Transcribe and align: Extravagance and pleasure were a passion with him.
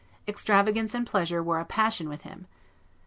Extravagance 0.27 0.95
and 0.95 1.05
pleasure 1.05 1.43
were 1.43 1.59
a 1.59 1.63
passion 1.65 2.09
with 2.09 2.23
him. 2.23 2.47